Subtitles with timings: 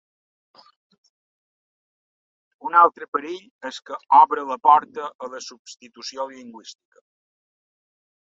[2.69, 7.05] Un altre perill és que obre la porta a la substitució lingüística.